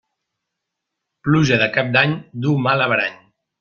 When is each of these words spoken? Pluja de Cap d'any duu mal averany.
Pluja 1.27 1.61
de 1.65 1.69
Cap 1.79 1.95
d'any 1.99 2.19
duu 2.45 2.61
mal 2.69 2.87
averany. 2.91 3.27